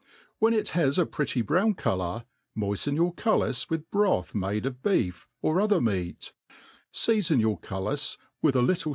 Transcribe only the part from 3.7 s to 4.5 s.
broth